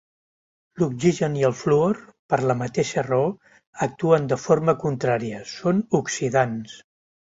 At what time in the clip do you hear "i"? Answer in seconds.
1.41-1.45